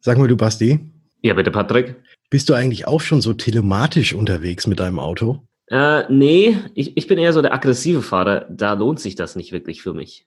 [0.00, 0.80] Sag mal, du Basti.
[1.22, 1.96] Ja, bitte, Patrick.
[2.30, 5.42] Bist du eigentlich auch schon so telematisch unterwegs mit deinem Auto?
[5.66, 8.46] Äh, nee, ich, ich bin eher so der aggressive Fahrer.
[8.50, 10.26] Da lohnt sich das nicht wirklich für mich.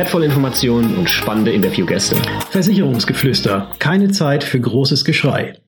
[0.01, 2.15] wertvolle Informationen und spannende Interviewgäste.
[2.49, 3.71] Versicherungsgeflüster.
[3.77, 5.61] Keine Zeit für großes Geschrei.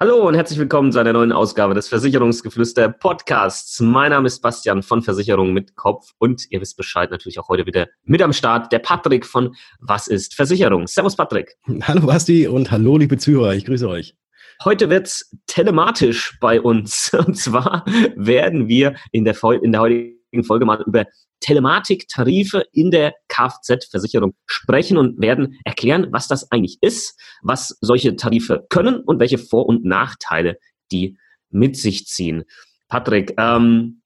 [0.00, 3.78] Hallo und herzlich willkommen zu einer neuen Ausgabe des Versicherungsgeflüster Podcasts.
[3.78, 7.64] Mein Name ist Bastian von Versicherung mit Kopf und ihr wisst Bescheid natürlich auch heute
[7.64, 10.88] wieder mit am Start der Patrick von Was ist Versicherung?
[10.88, 11.54] Servus Patrick.
[11.82, 14.16] Hallo Basti und hallo liebe Zuhörer, ich grüße euch.
[14.64, 17.12] Heute wird's telematisch bei uns.
[17.26, 17.84] Und zwar
[18.16, 21.04] werden wir in der, in der heutigen Folge mal über
[21.40, 28.66] Telematiktarife in der Kfz-Versicherung sprechen und werden erklären, was das eigentlich ist, was solche Tarife
[28.70, 30.58] können und welche Vor- und Nachteile
[30.92, 31.18] die
[31.50, 32.44] mit sich ziehen.
[32.88, 34.02] Patrick, ähm,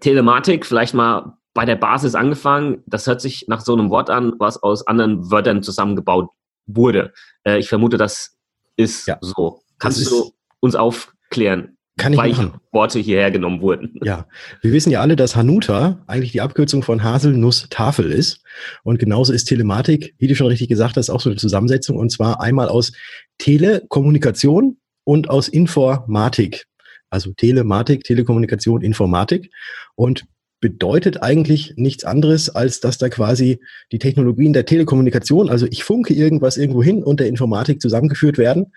[0.00, 2.82] Telematik, vielleicht mal bei der Basis angefangen.
[2.86, 6.30] Das hört sich nach so einem Wort an, was aus anderen Wörtern zusammengebaut
[6.66, 7.12] wurde.
[7.44, 8.36] Äh, ich vermute, das
[8.76, 9.62] ist ja, so.
[9.78, 11.76] Kannst du uns aufklären?
[11.96, 12.60] Kann ich Weiche machen.
[12.72, 14.00] Worte hierher genommen wurden.
[14.02, 14.26] Ja,
[14.62, 18.42] wir wissen ja alle, dass Hanuta eigentlich die Abkürzung von Haselnuss-Tafel ist.
[18.82, 21.96] Und genauso ist Telematik, wie du schon richtig gesagt hast, auch so eine Zusammensetzung.
[21.96, 22.92] Und zwar einmal aus
[23.38, 26.66] Telekommunikation und aus Informatik.
[27.10, 29.52] Also Telematik, Telekommunikation, Informatik.
[29.94, 30.26] Und
[30.64, 33.60] bedeutet eigentlich nichts anderes, als dass da quasi
[33.92, 38.72] die Technologien der Telekommunikation, also ich funke irgendwas irgendwo hin und der Informatik zusammengeführt werden.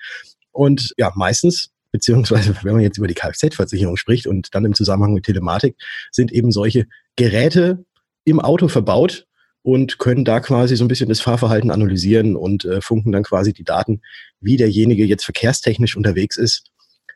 [0.52, 5.14] Und ja, meistens beziehungsweise wenn man jetzt über die Kfz-Versicherung spricht und dann im Zusammenhang
[5.14, 5.76] mit Telematik,
[6.12, 7.84] sind eben solche Geräte
[8.24, 9.26] im Auto verbaut
[9.64, 13.52] und können da quasi so ein bisschen das Fahrverhalten analysieren und äh, funken dann quasi
[13.52, 14.02] die Daten,
[14.40, 16.70] wie derjenige jetzt verkehrstechnisch unterwegs ist,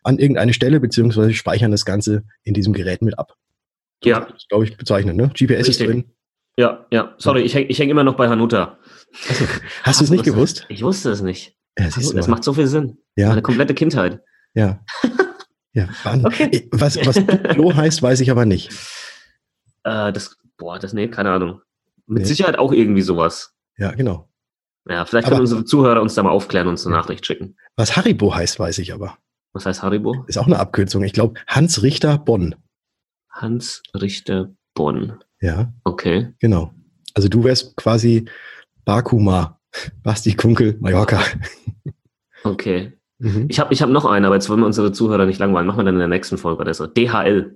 [0.04, 3.36] an irgendeine Stelle, beziehungsweise speichern das Ganze in diesem Gerät mit ab.
[4.04, 4.22] Ja.
[4.22, 5.30] Das glaube ich, bezeichnen, ne?
[5.30, 5.70] GPS Richtig.
[5.70, 6.06] ist drin.
[6.58, 7.14] Ja, ja.
[7.20, 8.80] Sorry, ich hänge ich häng immer noch bei Hanuta.
[9.30, 9.46] Also,
[9.84, 10.66] hast du es nicht gewusst?
[10.70, 11.56] Ich wusste es nicht.
[11.78, 12.98] Ja, das macht so viel Sinn.
[13.16, 13.30] Ja.
[13.30, 14.22] Meine komplette Kindheit.
[14.54, 14.84] Ja.
[15.74, 15.88] Ja,
[16.24, 16.68] okay.
[16.72, 17.16] Was, was
[17.54, 18.72] Klo heißt, weiß ich aber nicht.
[19.84, 21.62] Äh, das, boah, das, nee, keine Ahnung.
[22.08, 22.28] Mit nee.
[22.28, 23.54] Sicherheit auch irgendwie sowas.
[23.78, 24.30] Ja, genau.
[24.88, 26.96] Ja, vielleicht können aber, unsere Zuhörer uns da mal aufklären und uns eine.
[26.96, 27.56] Nachricht schicken.
[27.78, 29.18] Was Haribo heißt, weiß ich aber.
[29.54, 30.26] Was heißt Haribo?
[30.28, 31.04] Ist auch eine Abkürzung.
[31.04, 32.56] Ich glaube, Hans Richter Bonn.
[33.30, 35.24] Hans Richter Bonn.
[35.40, 35.74] Ja.
[35.84, 36.34] Okay.
[36.40, 36.74] Genau.
[37.14, 38.26] Also du wärst quasi
[38.86, 39.60] Bakuma,
[40.04, 41.22] Basti Kunkel, Mallorca.
[42.44, 42.94] Okay.
[43.22, 43.46] Mhm.
[43.50, 45.68] Ich habe ich hab noch einen, aber jetzt wollen wir unsere Zuhörer nicht langweilen.
[45.68, 46.88] Machen wir dann in der nächsten Folge oder so.
[46.88, 47.56] DHL.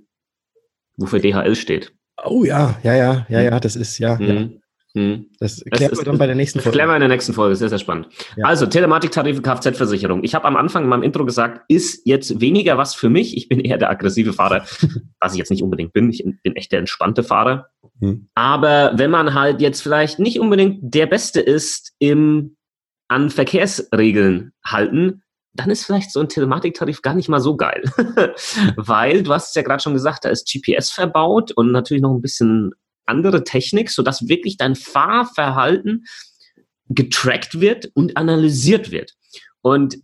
[0.97, 1.93] Wofür DHL steht.
[2.23, 4.15] Oh ja, ja, ja, ja, ja, das ist, ja.
[4.15, 4.27] Mhm.
[4.27, 4.47] ja.
[4.95, 5.25] Mhm.
[5.39, 6.69] Das klären wir dann bei der nächsten Folge.
[6.69, 8.07] Das klären wir in der nächsten Folge, sehr, sehr spannend.
[8.37, 8.45] Ja.
[8.45, 10.23] Also, Telematiktarife Kfz-Versicherung.
[10.23, 13.35] Ich habe am Anfang in meinem Intro gesagt, ist jetzt weniger was für mich.
[13.35, 14.65] Ich bin eher der aggressive Fahrer,
[15.19, 16.09] was ich jetzt nicht unbedingt bin.
[16.11, 17.67] Ich bin echt der entspannte Fahrer.
[17.99, 18.29] Mhm.
[18.35, 22.55] Aber wenn man halt jetzt vielleicht nicht unbedingt der Beste ist im
[23.09, 25.23] an Verkehrsregeln halten,
[25.55, 27.83] dann ist vielleicht so ein Telematiktarif gar nicht mal so geil.
[28.75, 32.13] Weil, du hast es ja gerade schon gesagt, da ist GPS verbaut und natürlich noch
[32.13, 32.71] ein bisschen
[33.05, 36.05] andere Technik, sodass wirklich dein Fahrverhalten
[36.89, 39.13] getrackt wird und analysiert wird.
[39.61, 39.97] Und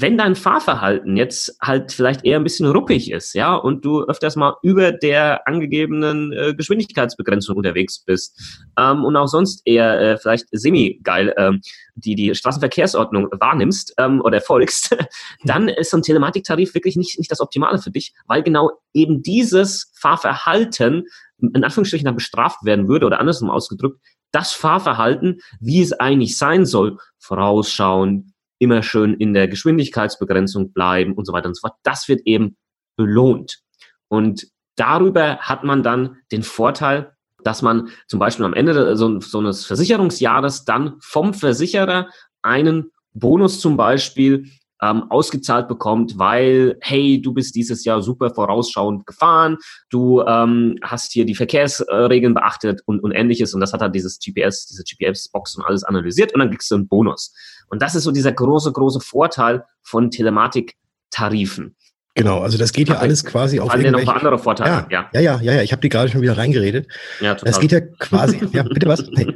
[0.00, 4.36] wenn dein Fahrverhalten jetzt halt vielleicht eher ein bisschen ruppig ist, ja, und du öfters
[4.36, 8.40] mal über der angegebenen äh, Geschwindigkeitsbegrenzung unterwegs bist
[8.78, 11.60] ähm, und auch sonst eher äh, vielleicht semi-geil ähm,
[11.96, 14.96] die die Straßenverkehrsordnung wahrnimmst ähm, oder folgst,
[15.44, 19.22] dann ist so ein Telematiktarif wirklich nicht, nicht das Optimale für dich, weil genau eben
[19.22, 21.04] dieses Fahrverhalten
[21.38, 24.00] in Anführungsstrichen dann bestraft werden würde oder andersrum ausgedrückt,
[24.30, 28.33] das Fahrverhalten, wie es eigentlich sein soll, vorausschauen,
[28.64, 31.78] immer schön in der Geschwindigkeitsbegrenzung bleiben und so weiter und so fort.
[31.84, 32.56] Das wird eben
[32.96, 33.60] belohnt.
[34.08, 37.12] Und darüber hat man dann den Vorteil,
[37.44, 42.08] dass man zum Beispiel am Ende so, so eines Versicherungsjahres dann vom Versicherer
[42.42, 44.50] einen Bonus zum Beispiel
[44.82, 49.56] ähm, ausgezahlt bekommt, weil, hey, du bist dieses Jahr super vorausschauend gefahren,
[49.88, 54.18] du ähm, hast hier die Verkehrsregeln beachtet und, und ähnliches und das hat halt dieses
[54.18, 57.32] GPS, diese GPS-Box und alles analysiert und dann kriegst du einen Bonus.
[57.68, 61.76] Und das ist so dieser große, große Vorteil von Telematiktarifen.
[62.16, 63.90] Genau, also das geht ja alles quasi auf irgendwelche...
[63.90, 64.86] noch ein paar andere Vorteile.
[64.88, 66.86] Ja, ja, ja, ja, ja, ich habe die gerade schon wieder reingeredet.
[67.20, 67.50] Ja, total.
[67.50, 69.04] Das geht ja quasi, ja, bitte was?
[69.10, 69.26] Nee.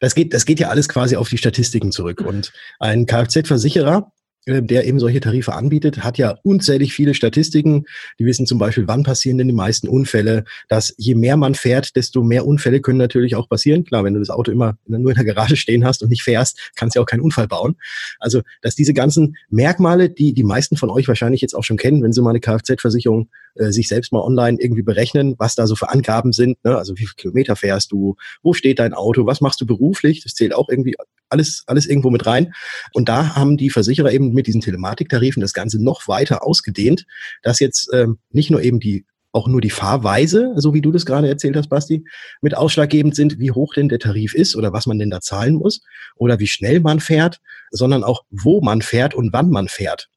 [0.00, 2.20] Das geht, das geht ja alles quasi auf die Statistiken zurück.
[2.20, 4.10] Und ein Kfz-Versicherer,
[4.46, 7.84] der eben solche Tarife anbietet, hat ja unzählig viele Statistiken.
[8.18, 11.96] Die wissen zum Beispiel, wann passieren denn die meisten Unfälle, dass je mehr man fährt,
[11.96, 13.84] desto mehr Unfälle können natürlich auch passieren.
[13.84, 16.72] Klar, wenn du das Auto immer nur in der Garage stehen hast und nicht fährst,
[16.76, 17.76] kannst du ja auch keinen Unfall bauen.
[18.18, 22.02] Also, dass diese ganzen Merkmale, die die meisten von euch wahrscheinlich jetzt auch schon kennen,
[22.02, 25.76] wenn sie mal eine Kfz-Versicherung äh, sich selbst mal online irgendwie berechnen, was da so
[25.76, 26.76] für Angaben sind, ne?
[26.76, 30.34] also wie viele Kilometer fährst du, wo steht dein Auto, was machst du beruflich, das
[30.34, 30.94] zählt auch irgendwie
[31.28, 32.52] alles, alles irgendwo mit rein.
[32.92, 37.06] Und da haben die Versicherer eben mit diesen Telematiktarifen das Ganze noch weiter ausgedehnt,
[37.42, 39.04] dass jetzt ähm, nicht nur eben die
[39.34, 42.04] auch nur die Fahrweise, so wie du das gerade erzählt hast, Basti,
[42.40, 45.56] mit ausschlaggebend sind, wie hoch denn der Tarif ist oder was man denn da zahlen
[45.56, 45.80] muss
[46.14, 47.40] oder wie schnell man fährt,
[47.72, 50.08] sondern auch, wo man fährt und wann man fährt.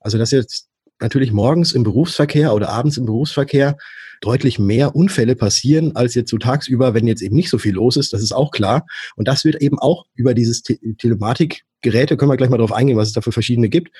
[0.00, 0.68] Also dass jetzt
[1.00, 3.76] natürlich morgens im Berufsverkehr oder abends im Berufsverkehr
[4.20, 7.96] deutlich mehr Unfälle passieren als jetzt so tagsüber, wenn jetzt eben nicht so viel los
[7.96, 8.12] ist.
[8.12, 8.86] Das ist auch klar.
[9.16, 12.96] Und das wird eben auch über dieses Te Telematikgeräte, können wir gleich mal darauf eingehen,
[12.96, 13.90] was es da für verschiedene gibt,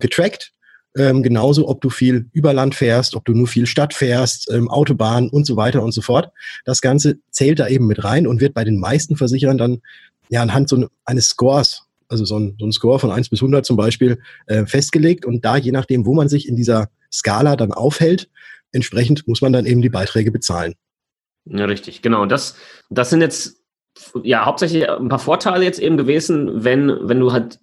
[0.00, 0.52] getrackt.
[0.96, 5.28] Ähm, genauso, ob du viel Überland fährst, ob du nur viel Stadt fährst, ähm, Autobahn
[5.28, 6.32] und so weiter und so fort.
[6.64, 9.82] Das Ganze zählt da eben mit rein und wird bei den meisten Versicherern dann
[10.30, 13.64] ja anhand so eines Scores also so ein, so ein Score von 1 bis 100
[13.64, 15.24] zum Beispiel, äh, festgelegt.
[15.24, 18.28] Und da, je nachdem, wo man sich in dieser Skala dann aufhält,
[18.72, 20.74] entsprechend muss man dann eben die Beiträge bezahlen.
[21.46, 22.26] Ja, richtig, genau.
[22.26, 22.56] Das,
[22.90, 23.56] das sind jetzt
[24.22, 27.58] ja hauptsächlich ein paar Vorteile jetzt eben gewesen, wenn, wenn du halt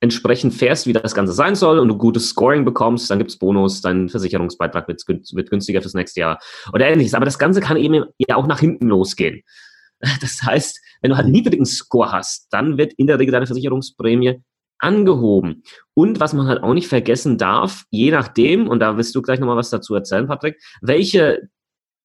[0.00, 3.80] entsprechend fährst, wie das Ganze sein soll und du gutes Scoring bekommst, dann gibt's Bonus,
[3.80, 6.38] dein Versicherungsbeitrag wird, wird günstiger fürs nächste Jahr
[6.72, 7.14] oder ähnliches.
[7.14, 9.42] Aber das Ganze kann eben ja auch nach hinten losgehen.
[10.20, 13.46] Das heißt, wenn du halt einen niedrigen Score hast, dann wird in der Regel deine
[13.46, 14.42] Versicherungsprämie
[14.78, 15.62] angehoben.
[15.94, 19.40] Und was man halt auch nicht vergessen darf, je nachdem, und da wirst du gleich
[19.40, 21.48] nochmal was dazu erzählen, Patrick, welche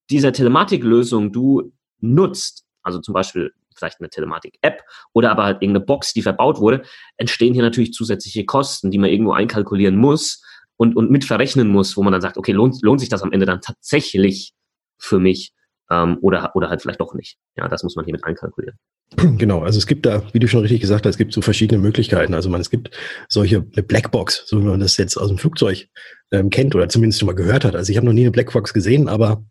[0.09, 6.13] dieser Telematiklösung du nutzt, also zum Beispiel vielleicht eine Telematik-App oder aber halt irgendeine Box,
[6.13, 6.83] die verbaut wurde,
[7.17, 10.43] entstehen hier natürlich zusätzliche Kosten, die man irgendwo einkalkulieren muss
[10.77, 13.31] und, und mit verrechnen muss, wo man dann sagt, okay, lohnt, lohnt sich das am
[13.31, 14.53] Ende dann tatsächlich
[14.97, 15.53] für mich?
[15.93, 17.37] Ähm, oder, oder halt vielleicht doch nicht.
[17.55, 18.77] Ja, das muss man hier mit einkalkulieren.
[19.37, 21.79] Genau, also es gibt da, wie du schon richtig gesagt hast, es gibt so verschiedene
[21.79, 22.33] Möglichkeiten.
[22.33, 22.89] Also man, es gibt
[23.29, 25.87] solche eine Blackbox, so wie man das jetzt aus dem Flugzeug
[26.31, 27.75] ähm, kennt oder zumindest schon mal gehört hat.
[27.75, 29.45] Also ich habe noch nie eine Blackbox gesehen, aber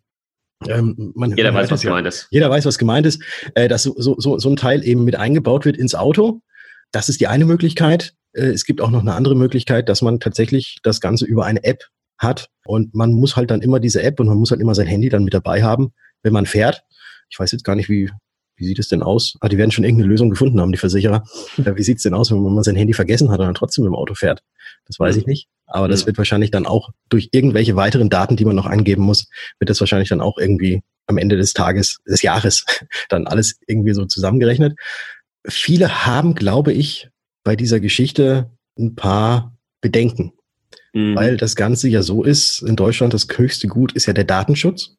[0.67, 1.91] ähm, man, jeder man weiß, was ja.
[1.91, 2.27] gemeint ist.
[2.29, 3.23] Jeder weiß, was gemeint ist,
[3.55, 6.41] äh, dass so, so, so ein Teil eben mit eingebaut wird ins Auto.
[6.91, 8.13] Das ist die eine Möglichkeit.
[8.33, 11.63] Äh, es gibt auch noch eine andere Möglichkeit, dass man tatsächlich das Ganze über eine
[11.63, 11.85] App
[12.17, 14.87] hat und man muss halt dann immer diese App und man muss halt immer sein
[14.87, 16.83] Handy dann mit dabei haben, wenn man fährt.
[17.29, 18.11] Ich weiß jetzt gar nicht, wie,
[18.55, 19.35] wie sieht es denn aus?
[19.41, 21.23] Ah, die werden schon irgendeine Lösung gefunden haben, die Versicherer.
[21.57, 23.85] Äh, wie sieht es denn aus, wenn man sein Handy vergessen hat und dann trotzdem
[23.85, 24.41] im Auto fährt?
[24.85, 25.47] Das weiß ich nicht.
[25.65, 29.27] Aber das wird wahrscheinlich dann auch durch irgendwelche weiteren Daten, die man noch angeben muss,
[29.59, 32.65] wird das wahrscheinlich dann auch irgendwie am Ende des Tages, des Jahres,
[33.09, 34.77] dann alles irgendwie so zusammengerechnet.
[35.47, 37.09] Viele haben, glaube ich,
[37.43, 40.33] bei dieser Geschichte ein paar Bedenken.
[40.93, 41.15] Mhm.
[41.15, 44.95] Weil das Ganze ja so ist, in Deutschland das höchste Gut ist ja der Datenschutz.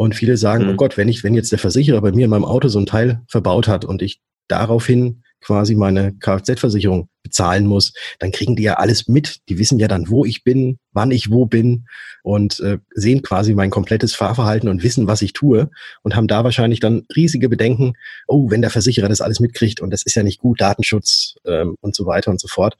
[0.00, 0.70] Und viele sagen, mhm.
[0.70, 2.86] oh Gott, wenn ich, wenn jetzt der Versicherer bei mir in meinem Auto so ein
[2.86, 8.78] Teil verbaut hat und ich daraufhin quasi meine Kfz-Versicherung bezahlen muss, dann kriegen die ja
[8.78, 9.40] alles mit.
[9.50, 11.84] Die wissen ja dann, wo ich bin, wann ich wo bin
[12.22, 15.68] und äh, sehen quasi mein komplettes Fahrverhalten und wissen, was ich tue
[16.00, 17.92] und haben da wahrscheinlich dann riesige Bedenken,
[18.26, 21.76] oh, wenn der Versicherer das alles mitkriegt und das ist ja nicht gut, Datenschutz ähm,
[21.82, 22.78] und so weiter und so fort.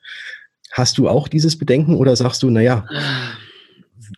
[0.72, 2.86] Hast du auch dieses Bedenken oder sagst du, naja,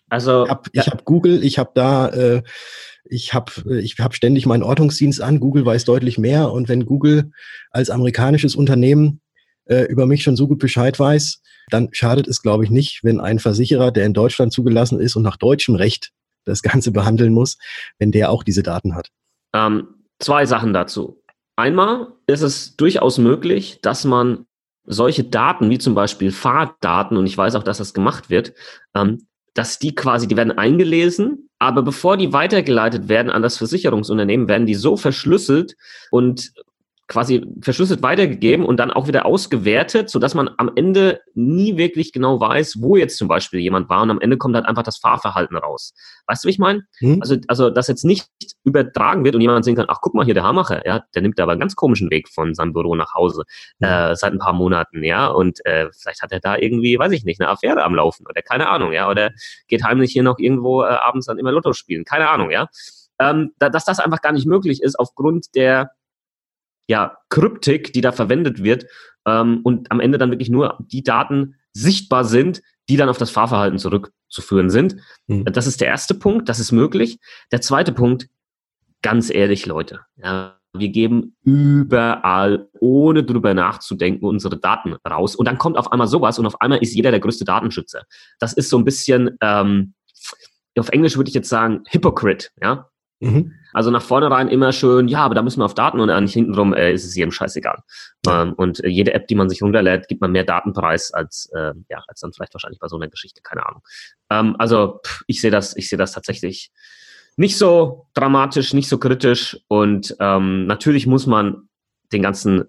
[0.08, 0.86] also ich habe ja.
[0.86, 2.42] hab Google, ich habe da, äh,
[3.12, 5.38] ich habe ich hab ständig meinen Ortungsdienst an.
[5.38, 6.50] Google weiß deutlich mehr.
[6.50, 7.30] Und wenn Google
[7.70, 9.20] als amerikanisches Unternehmen
[9.66, 13.20] äh, über mich schon so gut Bescheid weiß, dann schadet es, glaube ich, nicht, wenn
[13.20, 16.10] ein Versicherer, der in Deutschland zugelassen ist und nach deutschem Recht
[16.44, 17.58] das Ganze behandeln muss,
[17.98, 19.08] wenn der auch diese Daten hat.
[19.54, 19.88] Ähm,
[20.18, 21.22] zwei Sachen dazu.
[21.56, 24.46] Einmal ist es durchaus möglich, dass man
[24.84, 28.54] solche Daten, wie zum Beispiel Fahrdaten, und ich weiß auch, dass das gemacht wird,
[28.94, 34.48] ähm, dass die quasi, die werden eingelesen, aber bevor die weitergeleitet werden an das Versicherungsunternehmen,
[34.48, 35.76] werden die so verschlüsselt
[36.10, 36.52] und
[37.06, 42.12] quasi verschlüsselt weitergegeben und dann auch wieder ausgewertet, so dass man am Ende nie wirklich
[42.12, 44.96] genau weiß, wo jetzt zum Beispiel jemand war und am Ende kommt halt einfach das
[44.96, 45.94] Fahrverhalten raus.
[46.26, 46.82] Weißt du, wie ich meine?
[46.98, 47.18] Hm.
[47.20, 48.26] Also, also, dass jetzt nicht
[48.64, 51.40] übertragen wird und jemand sehen kann, ach, guck mal hier, der Haarmacher, ja, der nimmt
[51.40, 53.44] aber einen ganz komischen Weg von seinem Büro nach Hause,
[53.80, 57.24] äh, seit ein paar Monaten, ja, und äh, vielleicht hat er da irgendwie, weiß ich
[57.24, 59.30] nicht, eine Affäre am Laufen oder keine Ahnung, ja, oder
[59.68, 62.68] geht heimlich hier noch irgendwo äh, abends dann immer Lotto spielen, keine Ahnung, ja.
[63.18, 65.92] Ähm, da, dass das einfach gar nicht möglich ist aufgrund der
[66.88, 68.86] ja, Kryptik, die da verwendet wird
[69.26, 73.30] ähm, und am Ende dann wirklich nur die Daten sichtbar sind, die dann auf das
[73.30, 74.96] Fahrverhalten zurückzuführen sind.
[75.26, 75.44] Mhm.
[75.46, 77.18] Das ist der erste Punkt, das ist möglich.
[77.50, 78.28] Der zweite Punkt,
[79.02, 85.36] ganz ehrlich, Leute, ja, wir geben überall, ohne drüber nachzudenken, unsere Daten raus.
[85.36, 88.04] Und dann kommt auf einmal sowas und auf einmal ist jeder der größte Datenschützer.
[88.38, 89.94] Das ist so ein bisschen, ähm,
[90.78, 92.88] auf Englisch würde ich jetzt sagen, Hypocrite, ja.
[93.20, 93.52] Mhm.
[93.72, 96.74] Also nach vornherein immer schön, ja, aber da müssen wir auf Daten und eigentlich hintenrum
[96.74, 97.78] äh, ist es jedem scheißegal.
[98.26, 101.72] Ähm, und äh, jede App, die man sich runterlädt, gibt man mehr Datenpreis als, äh,
[101.88, 103.82] ja, als dann vielleicht wahrscheinlich bei so einer Geschichte, keine Ahnung.
[104.30, 106.72] Ähm, also pff, ich sehe das, ich sehe das tatsächlich
[107.36, 111.68] nicht so dramatisch, nicht so kritisch und ähm, natürlich muss man
[112.12, 112.64] den ganzen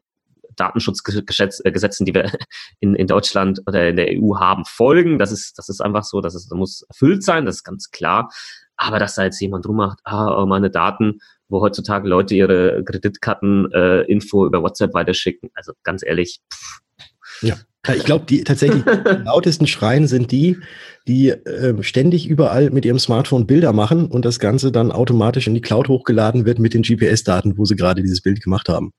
[0.55, 2.31] Datenschutzgesetzen, die wir
[2.79, 5.19] in, in Deutschland oder in der EU haben, folgen.
[5.19, 7.91] Das ist, das ist einfach so, das, ist, das muss erfüllt sein, das ist ganz
[7.91, 8.29] klar.
[8.75, 14.43] Aber dass da jetzt jemand rummacht, ah, oh, meine Daten, wo heutzutage Leute ihre Kreditkarten-Info
[14.43, 16.79] äh, über WhatsApp weiterschicken, also ganz ehrlich, pff.
[17.41, 17.55] Ja.
[17.91, 18.89] Ich glaube, die tatsächlich die
[19.25, 20.57] lautesten Schreien sind die,
[21.07, 25.53] die äh, ständig überall mit ihrem Smartphone Bilder machen und das Ganze dann automatisch in
[25.53, 28.93] die Cloud hochgeladen wird mit den GPS-Daten, wo sie gerade dieses Bild gemacht haben.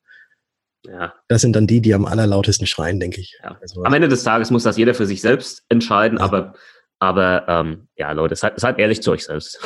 [0.87, 1.15] Ja.
[1.29, 3.39] Das sind dann die, die am allerlautesten schreien, denke ich.
[3.43, 3.57] Ja.
[3.61, 6.25] Also, am Ende des Tages muss das jeder für sich selbst entscheiden, ja.
[6.25, 6.55] aber
[7.01, 9.59] aber ähm, ja, Leute, seid, seid ehrlich zu euch selbst.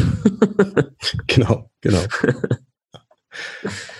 [1.26, 2.00] genau, genau.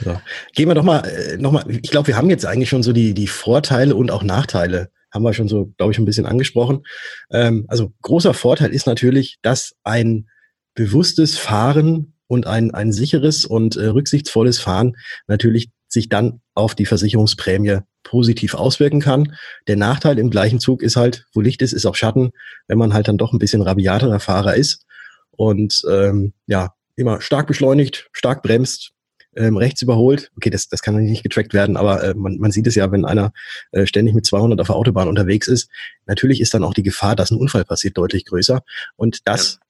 [0.02, 0.20] So.
[0.54, 2.92] Gehen wir doch mal, äh, noch mal ich glaube, wir haben jetzt eigentlich schon so
[2.92, 6.84] die, die Vorteile und auch Nachteile, haben wir schon so, glaube ich, ein bisschen angesprochen.
[7.30, 10.28] Ähm, also großer Vorteil ist natürlich, dass ein
[10.74, 14.96] bewusstes Fahren und ein, ein sicheres und äh, rücksichtsvolles Fahren
[15.26, 19.34] natürlich sich dann auf die Versicherungsprämie positiv auswirken kann.
[19.66, 22.30] Der Nachteil im gleichen Zug ist halt, wo Licht ist, ist auch Schatten,
[22.66, 24.84] wenn man halt dann doch ein bisschen rabiaterer Fahrer ist
[25.30, 28.92] und ähm, ja, immer stark beschleunigt, stark bremst,
[29.38, 30.30] ähm, rechts überholt.
[30.36, 33.04] Okay, das, das kann nicht getrackt werden, aber äh, man, man sieht es ja, wenn
[33.04, 33.32] einer
[33.72, 35.70] äh, ständig mit 200 auf der Autobahn unterwegs ist.
[36.06, 38.62] Natürlich ist dann auch die Gefahr, dass ein Unfall passiert, deutlich größer.
[38.96, 39.60] Und das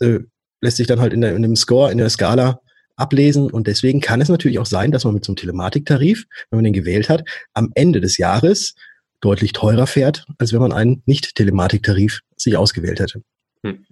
[0.00, 0.08] ja.
[0.08, 0.20] äh,
[0.60, 2.60] lässt sich dann halt in, der, in dem Score, in der Skala
[2.96, 3.50] ablesen.
[3.50, 6.64] Und deswegen kann es natürlich auch sein, dass man mit so einem Telematiktarif, wenn man
[6.64, 8.74] den gewählt hat, am Ende des Jahres
[9.20, 13.22] deutlich teurer fährt, als wenn man einen Nicht-Telematiktarif sich ausgewählt hätte.
[13.64, 13.84] Hm.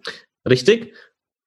[0.49, 0.95] Richtig.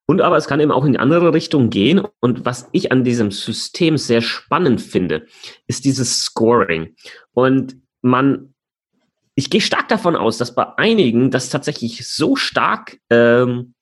[0.06, 2.02] Und aber es kann eben auch in die andere Richtung gehen.
[2.20, 5.28] Und was ich an diesem System sehr spannend finde,
[5.68, 6.96] ist dieses Scoring.
[7.34, 8.54] Und man,
[9.36, 13.74] ich gehe stark davon aus, dass bei einigen das tatsächlich so stark ähm,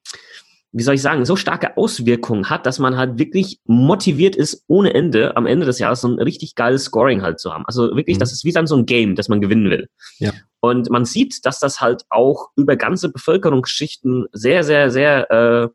[0.73, 4.93] wie soll ich sagen, so starke Auswirkungen hat, dass man halt wirklich motiviert ist, ohne
[4.93, 7.65] Ende, am Ende des Jahres so ein richtig geiles Scoring halt zu haben.
[7.67, 8.19] Also wirklich, mhm.
[8.21, 9.89] das ist wie dann so ein Game, das man gewinnen will.
[10.19, 10.31] Ja.
[10.61, 15.67] Und man sieht, dass das halt auch über ganze Bevölkerungsschichten sehr, sehr, sehr äh,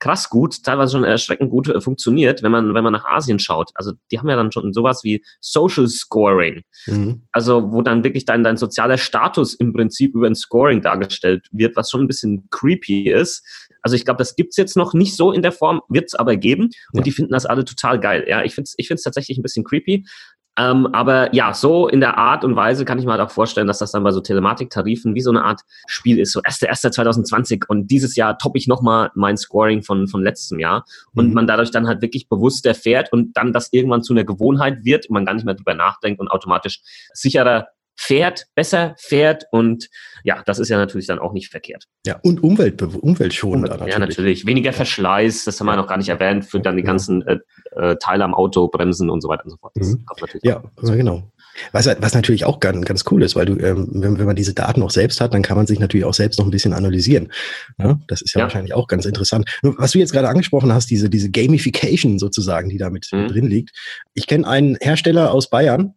[0.00, 3.70] krass gut, teilweise schon erschreckend gut äh, funktioniert, wenn man, wenn man nach Asien schaut.
[3.74, 6.62] Also die haben ja dann schon sowas wie Social Scoring.
[6.86, 7.22] Mhm.
[7.30, 11.76] Also wo dann wirklich dein, dein sozialer Status im Prinzip über ein Scoring dargestellt wird,
[11.76, 13.44] was schon ein bisschen creepy ist.
[13.82, 16.70] Also ich glaube, das gibt's jetzt noch nicht so in der Form, wird's aber geben.
[16.92, 17.02] Und ja.
[17.02, 18.24] die finden das alle total geil.
[18.26, 20.06] Ja, ich finde es ich find's tatsächlich ein bisschen creepy.
[20.60, 23.66] Ähm, aber ja, so in der Art und Weise kann ich mir halt auch vorstellen,
[23.66, 26.32] dass das dann bei so Telematiktarifen wie so eine Art Spiel ist.
[26.32, 30.84] So 1.1.2020 und dieses Jahr toppe ich nochmal mein Scoring von, von letztem Jahr.
[31.14, 31.34] Und mhm.
[31.34, 35.06] man dadurch dann halt wirklich bewusster fährt und dann das irgendwann zu einer Gewohnheit wird
[35.06, 36.80] und man gar nicht mehr drüber nachdenkt und automatisch
[37.14, 37.68] sicherer
[38.00, 39.90] fährt, besser fährt und
[40.24, 41.84] ja, das ist ja natürlich dann auch nicht verkehrt.
[42.06, 43.92] Ja, und Umwelt, umweltschonender natürlich.
[43.92, 44.46] Ja, natürlich.
[44.46, 47.38] Weniger Verschleiß, das haben wir noch gar nicht erwähnt, für dann die ganzen äh,
[47.72, 49.72] äh, Teile am Auto, Bremsen und so weiter und so fort.
[49.74, 50.06] Das mhm.
[50.42, 51.30] ja, ja, genau.
[51.72, 54.54] Was, was natürlich auch ganz, ganz cool ist, weil du, ähm, wenn, wenn man diese
[54.54, 57.30] Daten auch selbst hat, dann kann man sich natürlich auch selbst noch ein bisschen analysieren.
[57.78, 58.44] Ja, das ist ja, ja.
[58.44, 59.46] wahrscheinlich auch ganz interessant.
[59.62, 63.28] Nur, was du jetzt gerade angesprochen hast, diese, diese Gamification sozusagen, die da mit mhm.
[63.28, 63.76] drin liegt.
[64.14, 65.94] Ich kenne einen Hersteller aus Bayern,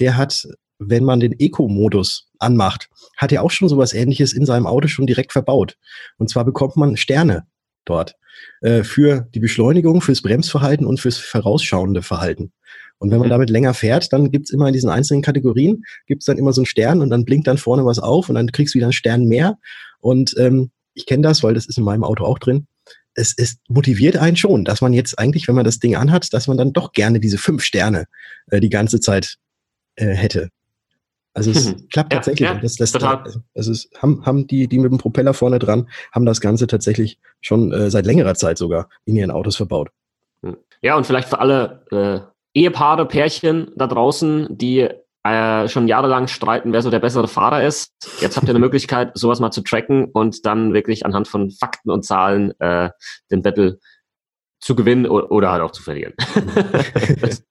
[0.00, 0.46] der hat
[0.78, 5.06] wenn man den Eco-Modus anmacht, hat er auch schon sowas ähnliches in seinem Auto schon
[5.06, 5.76] direkt verbaut.
[6.18, 7.46] Und zwar bekommt man Sterne
[7.84, 8.16] dort
[8.60, 12.52] äh, für die Beschleunigung, fürs Bremsverhalten und fürs vorausschauende Verhalten.
[12.98, 13.30] Und wenn man mhm.
[13.30, 16.66] damit länger fährt, dann gibt's immer in diesen einzelnen Kategorien, gibt's dann immer so einen
[16.66, 19.26] Stern und dann blinkt dann vorne was auf und dann kriegst du wieder einen Stern
[19.26, 19.58] mehr.
[20.00, 22.66] Und ähm, ich kenne das, weil das ist in meinem Auto auch drin.
[23.14, 26.48] Es, es motiviert einen schon, dass man jetzt eigentlich, wenn man das Ding anhat, dass
[26.48, 28.06] man dann doch gerne diese fünf Sterne
[28.50, 29.36] äh, die ganze Zeit
[29.96, 30.50] äh, hätte.
[31.36, 31.88] Also es mhm.
[31.90, 32.48] klappt ja, tatsächlich.
[32.48, 33.24] Ja, das, das, total.
[33.54, 37.18] Also es haben, haben die, die mit dem Propeller vorne dran, haben das Ganze tatsächlich
[37.42, 39.90] schon äh, seit längerer Zeit sogar in ihren Autos verbaut.
[40.42, 40.56] Hm.
[40.80, 41.84] Ja, und vielleicht für alle
[42.54, 44.88] äh, Ehepaare, Pärchen da draußen, die
[45.24, 47.92] äh, schon jahrelang streiten, wer so der bessere Fahrer ist.
[48.20, 51.90] Jetzt habt ihr eine Möglichkeit, sowas mal zu tracken und dann wirklich anhand von Fakten
[51.90, 52.88] und Zahlen äh,
[53.30, 53.78] den Battle
[54.60, 56.14] zu gewinnen oder, oder halt auch zu verlieren.
[57.20, 57.44] das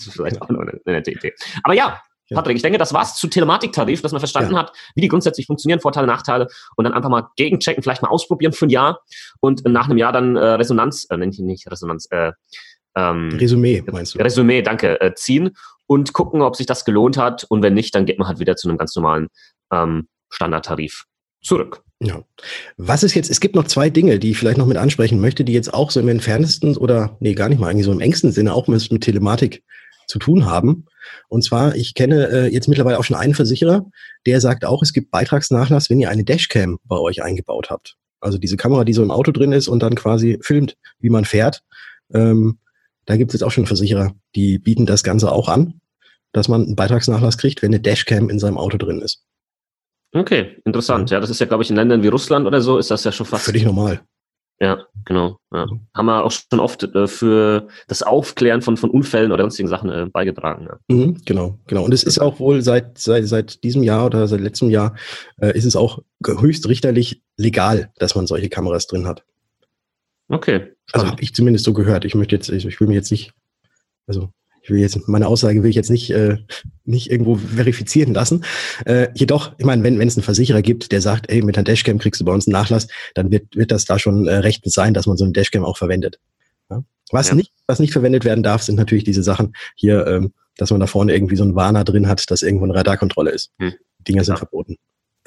[0.00, 1.34] ist vielleicht auch noch eine, eine nette Idee.
[1.62, 2.00] Aber Ja.
[2.34, 4.60] Patrick, ich denke, das war's zu Telematiktarif, dass man verstanden ja.
[4.60, 8.52] hat, wie die grundsätzlich funktionieren, Vorteile, Nachteile und dann einfach mal gegenchecken, vielleicht mal ausprobieren
[8.52, 9.00] für ein Jahr
[9.40, 12.32] und nach einem Jahr dann äh, Resonanz, äh, nenne ich nicht Resonanz, äh,
[12.96, 14.18] ähm, Resümee, meinst du?
[14.18, 15.50] Resümee, danke, äh, ziehen
[15.86, 18.56] und gucken, ob sich das gelohnt hat und wenn nicht, dann geht man halt wieder
[18.56, 19.28] zu einem ganz normalen
[19.72, 21.04] ähm, Standardtarif
[21.42, 21.82] zurück.
[22.00, 22.22] Ja.
[22.76, 25.44] Was ist jetzt, es gibt noch zwei Dinge, die ich vielleicht noch mit ansprechen möchte,
[25.44, 28.32] die jetzt auch so im entferntesten oder, nee, gar nicht mal, eigentlich so im engsten
[28.32, 29.64] Sinne auch mit Telematik
[30.06, 30.86] zu tun haben.
[31.28, 33.86] Und zwar, ich kenne äh, jetzt mittlerweile auch schon einen Versicherer,
[34.26, 37.96] der sagt auch, es gibt Beitragsnachlass, wenn ihr eine Dashcam bei euch eingebaut habt.
[38.20, 41.24] Also diese Kamera, die so im Auto drin ist und dann quasi filmt, wie man
[41.24, 41.62] fährt.
[42.12, 42.58] Ähm,
[43.04, 45.80] da gibt es jetzt auch schon Versicherer, die bieten das Ganze auch an,
[46.32, 49.22] dass man einen Beitragsnachlass kriegt, wenn eine Dashcam in seinem Auto drin ist.
[50.12, 51.10] Okay, interessant.
[51.10, 53.12] Ja, das ist ja, glaube ich, in Ländern wie Russland oder so, ist das ja
[53.12, 53.44] schon fast.
[53.44, 54.00] Völlig normal.
[54.58, 55.38] Ja, genau.
[55.52, 55.66] Ja.
[55.94, 59.90] Haben wir auch schon oft äh, für das Aufklären von, von Unfällen oder sonstigen Sachen
[59.90, 60.66] äh, beigetragen.
[60.66, 60.78] Ja.
[60.88, 61.84] Mhm, genau, genau.
[61.84, 64.96] Und es ist auch wohl seit, seit, seit diesem Jahr oder seit letztem Jahr
[65.40, 69.24] äh, ist es auch höchstrichterlich legal, dass man solche Kameras drin hat.
[70.28, 70.72] Okay.
[70.92, 72.04] Also habe ich zumindest so gehört.
[72.04, 73.32] Ich möchte jetzt, ich, ich will mich jetzt nicht,
[74.06, 74.30] also
[74.66, 76.38] ich will jetzt, meine Aussage will ich jetzt nicht, äh,
[76.84, 78.44] nicht irgendwo verifizieren lassen.
[78.84, 81.62] Äh, jedoch, ich meine, wenn wenn es einen Versicherer gibt, der sagt, ey, mit einer
[81.62, 84.74] Dashcam kriegst du bei uns einen Nachlass, dann wird, wird das da schon äh, rechtens
[84.74, 86.18] sein, dass man so eine Dashcam auch verwendet.
[86.68, 86.82] Ja?
[87.12, 87.36] Was, ja.
[87.36, 90.88] nicht, was nicht verwendet werden darf, sind natürlich diese Sachen hier, ähm, dass man da
[90.88, 93.52] vorne irgendwie so einen Warner drin hat, dass irgendwo eine Radarkontrolle ist.
[93.60, 93.74] Hm.
[94.00, 94.38] Dinger sind ja.
[94.38, 94.78] verboten.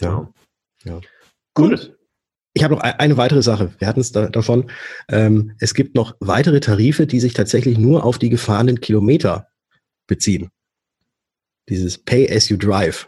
[0.01, 0.29] Ja.
[0.84, 1.00] ja.
[1.53, 1.98] Gut.
[2.60, 3.72] Ich habe noch eine weitere Sache.
[3.78, 4.70] Wir hatten es da, davon.
[5.08, 9.48] Ähm, es gibt noch weitere Tarife, die sich tatsächlich nur auf die gefahrenen Kilometer
[10.08, 10.50] beziehen.
[11.70, 13.08] Dieses Pay as you drive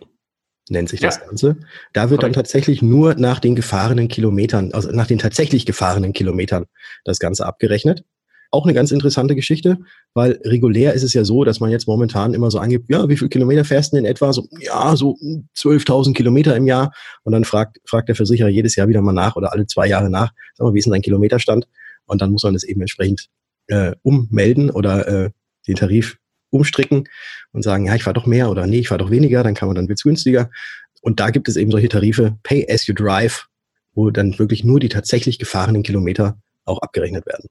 [0.70, 1.58] nennt sich das Ganze.
[1.92, 2.24] Da wird Correct.
[2.24, 6.64] dann tatsächlich nur nach den gefahrenen Kilometern, also nach den tatsächlich gefahrenen Kilometern
[7.04, 8.06] das Ganze abgerechnet.
[8.52, 9.78] Auch eine ganz interessante Geschichte,
[10.14, 13.16] weil regulär ist es ja so, dass man jetzt momentan immer so angibt, ja, wie
[13.16, 14.34] viel Kilometer fährst du denn in etwa?
[14.34, 15.16] So, ja, so
[15.56, 16.92] 12.000 Kilometer im Jahr.
[17.24, 20.10] Und dann fragt, fragt der Versicherer jedes Jahr wieder mal nach oder alle zwei Jahre
[20.10, 21.66] nach, sag mal, wie ist denn dein Kilometerstand?
[22.06, 23.30] Und dann muss man das eben entsprechend
[23.68, 25.30] äh, ummelden oder äh,
[25.68, 26.18] den Tarif
[26.50, 27.08] umstricken
[27.54, 29.70] und sagen, ja, ich fahre doch mehr oder nee, ich fahre doch weniger, dann kann
[29.70, 30.50] man dann wird's günstiger.
[31.02, 33.48] Und da gibt es eben solche Tarife, Pay as you drive,
[33.94, 37.48] wo dann wirklich nur die tatsächlich gefahrenen Kilometer auch abgerechnet werden.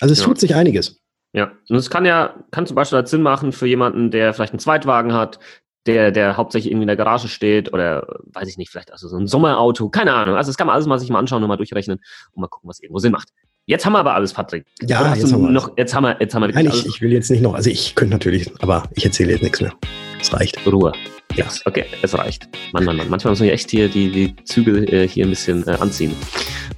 [0.00, 0.26] Also es ja.
[0.26, 1.00] tut sich einiges.
[1.32, 4.52] Ja, und es kann ja, kann zum Beispiel halt Sinn machen für jemanden, der vielleicht
[4.52, 5.40] einen Zweitwagen hat,
[5.86, 9.16] der, der hauptsächlich irgendwie in der Garage steht oder weiß ich nicht, vielleicht also so
[9.16, 10.36] ein Sommerauto, keine Ahnung.
[10.36, 11.98] Also das kann man alles mal sich mal anschauen und mal durchrechnen
[12.32, 13.28] und mal gucken, was irgendwo Sinn macht.
[13.66, 14.66] Jetzt haben wir aber alles, Patrick.
[14.82, 17.12] Ja, jetzt haben, wir noch, jetzt haben wir, jetzt haben wir Nein, ich, ich will
[17.12, 19.72] jetzt nicht noch, also ich könnte natürlich, aber ich erzähle jetzt nichts mehr.
[20.20, 20.58] Es reicht.
[20.66, 20.92] Ruhe.
[21.34, 21.46] Ja.
[21.64, 22.48] Okay, es reicht.
[22.72, 23.08] Mann, Mann, Mann.
[23.10, 26.14] Manchmal muss man echt hier die, die Zügel äh, hier ein bisschen äh, anziehen.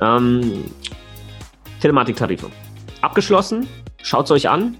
[0.01, 0.65] Ähm,
[1.81, 2.51] Telematiktarife
[3.07, 3.67] abgeschlossen.
[4.03, 4.77] Schaut es euch an.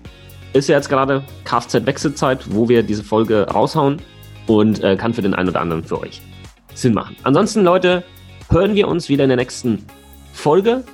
[0.53, 4.03] Ist ja jetzt gerade Kfz-Wechselzeit, wo wir diese Folge raushauen
[4.47, 6.21] und äh, kann für den einen oder anderen für euch
[6.75, 7.17] Sinn machen.
[7.23, 8.05] Ansonsten, Leute,
[8.51, 9.85] hören wir uns wieder in der nächsten
[10.33, 10.85] Folge.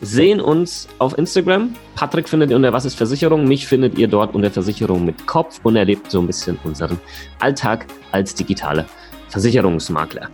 [0.00, 1.74] Sehen uns auf Instagram.
[1.94, 3.46] Patrick findet ihr unter Was ist Versicherung?
[3.46, 6.98] Mich findet ihr dort unter Versicherung mit Kopf und erlebt so ein bisschen unseren
[7.38, 8.84] Alltag als digitale
[9.28, 10.28] Versicherungsmakler.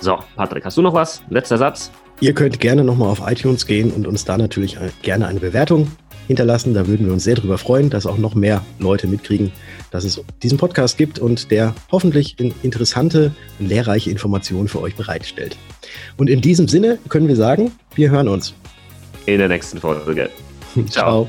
[0.00, 1.22] So, Patrick, hast du noch was?
[1.30, 1.92] Letzter Satz.
[2.24, 5.92] Ihr könnt gerne nochmal auf iTunes gehen und uns da natürlich gerne eine Bewertung
[6.26, 6.72] hinterlassen.
[6.72, 9.52] Da würden wir uns sehr darüber freuen, dass auch noch mehr Leute mitkriegen,
[9.90, 15.58] dass es diesen Podcast gibt und der hoffentlich interessante und lehrreiche Informationen für euch bereitstellt.
[16.16, 18.54] Und in diesem Sinne können wir sagen, wir hören uns.
[19.26, 20.30] In der nächsten Folge.
[20.74, 21.28] Ciao.